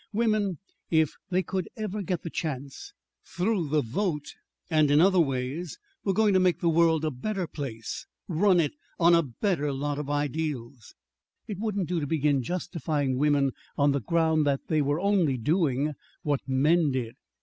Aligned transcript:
Women, 0.13 0.57
if 0.89 1.11
they 1.29 1.43
could 1.43 1.69
ever 1.77 2.01
get 2.01 2.23
the 2.23 2.31
chance 2.31 2.91
(through 3.23 3.67
the 3.67 3.83
vote 3.83 4.33
and 4.67 4.89
in 4.89 4.99
other 4.99 5.19
ways), 5.19 5.77
were 6.03 6.11
going 6.11 6.33
to 6.33 6.39
make 6.39 6.59
the 6.59 6.71
world 6.71 7.05
a 7.05 7.11
better 7.11 7.45
place 7.45 8.07
run 8.27 8.59
it 8.59 8.71
on 8.99 9.13
a 9.13 9.21
better 9.21 9.71
lot 9.71 9.99
of 9.99 10.09
ideals. 10.09 10.95
It 11.47 11.59
wouldn't 11.59 11.87
do 11.87 11.99
to 11.99 12.07
begin 12.07 12.41
justifying 12.41 13.15
women 13.19 13.51
on 13.77 13.91
the 13.91 14.01
ground 14.01 14.43
that 14.47 14.69
they 14.69 14.81
were 14.81 14.99
only 14.99 15.37
doing 15.37 15.93
what 16.23 16.41
men 16.47 16.89
did. 16.89 17.13